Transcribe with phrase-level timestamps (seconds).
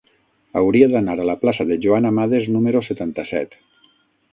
[0.61, 3.57] Hauria d'anar a la plaça de Joan Amades número setanta-set.